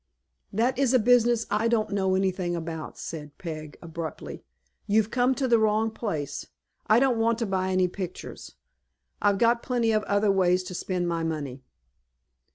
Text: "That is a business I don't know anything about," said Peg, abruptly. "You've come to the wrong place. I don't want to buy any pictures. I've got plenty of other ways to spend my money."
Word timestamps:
"That 0.51 0.79
is 0.79 0.95
a 0.95 0.99
business 0.99 1.45
I 1.51 1.67
don't 1.67 1.91
know 1.91 2.15
anything 2.15 2.55
about," 2.55 2.97
said 2.97 3.37
Peg, 3.37 3.77
abruptly. 3.83 4.43
"You've 4.87 5.11
come 5.11 5.35
to 5.35 5.47
the 5.47 5.59
wrong 5.59 5.91
place. 5.91 6.47
I 6.87 6.99
don't 6.99 7.19
want 7.19 7.37
to 7.37 7.45
buy 7.45 7.69
any 7.69 7.87
pictures. 7.87 8.55
I've 9.21 9.37
got 9.37 9.61
plenty 9.61 9.91
of 9.91 10.01
other 10.05 10.31
ways 10.31 10.63
to 10.63 10.73
spend 10.73 11.07
my 11.07 11.23
money." 11.23 11.61